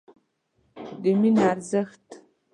[1.01, 2.05] د مینې ارزښت